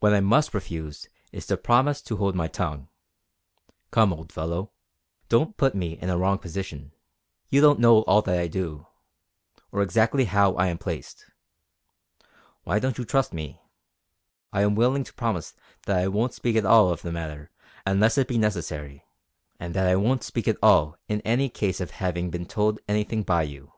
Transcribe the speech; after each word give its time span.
What 0.00 0.12
I 0.12 0.20
must 0.20 0.52
refuse 0.52 1.08
is 1.32 1.46
to 1.46 1.56
promise 1.56 2.02
to 2.02 2.18
hold 2.18 2.34
my 2.34 2.46
tongue. 2.46 2.88
Come, 3.90 4.12
old 4.12 4.30
fellow, 4.30 4.70
don't 5.30 5.56
put 5.56 5.74
me 5.74 5.92
in 5.92 6.10
a 6.10 6.18
wrong 6.18 6.36
position. 6.36 6.92
You 7.48 7.62
don't 7.62 7.80
know 7.80 8.02
all 8.02 8.20
that 8.20 8.38
I 8.38 8.48
do, 8.48 8.86
or 9.72 9.80
exactly 9.80 10.26
how 10.26 10.52
I 10.56 10.66
am 10.66 10.76
placed. 10.76 11.24
Why 12.64 12.78
don't 12.78 12.98
you 12.98 13.06
trust 13.06 13.32
me? 13.32 13.62
I 14.52 14.60
am 14.60 14.74
willing 14.74 15.04
to 15.04 15.14
promise 15.14 15.54
that 15.86 15.96
I 15.96 16.08
won't 16.08 16.34
speak 16.34 16.54
at 16.54 16.66
all 16.66 16.90
of 16.90 17.00
the 17.00 17.10
matter 17.10 17.50
unless 17.86 18.18
it 18.18 18.28
be 18.28 18.36
necessary; 18.36 19.06
and 19.58 19.72
that 19.72 19.86
I 19.88 19.96
won't 19.96 20.22
speak 20.22 20.46
at 20.48 20.58
all 20.62 20.98
in 21.08 21.22
any 21.22 21.48
case 21.48 21.80
of 21.80 21.92
having 21.92 22.28
been 22.28 22.44
told 22.44 22.78
anything 22.88 23.22
by 23.22 23.44
you." 23.44 23.72